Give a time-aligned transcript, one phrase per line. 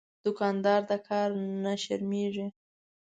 [0.25, 1.29] دوکاندار د کار
[1.63, 2.47] نه شرمېږي.